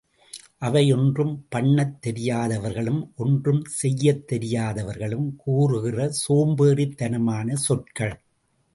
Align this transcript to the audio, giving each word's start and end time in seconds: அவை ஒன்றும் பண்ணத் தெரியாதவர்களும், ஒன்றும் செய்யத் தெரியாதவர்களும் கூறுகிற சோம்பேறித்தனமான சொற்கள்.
அவை 0.57 0.93
ஒன்றும் 0.93 1.45
பண்ணத் 1.49 2.01
தெரியாதவர்களும், 2.07 3.11
ஒன்றும் 3.15 3.63
செய்யத் 3.65 4.33
தெரியாதவர்களும் 4.33 5.35
கூறுகிற 5.35 6.11
சோம்பேறித்தனமான 6.27 7.53
சொற்கள். 7.53 8.21